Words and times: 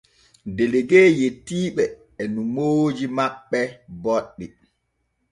Delegue 0.57 1.01
yetti 1.19 1.57
ɓe 1.75 1.83
e 2.21 2.23
nomooji 2.33 3.05
maɓɓe 3.17 3.59
boɗɗi. 4.03 4.45